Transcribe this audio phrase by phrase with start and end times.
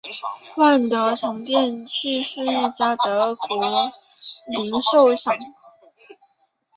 [0.55, 5.37] 万得城电器是一家德国的电器零售商。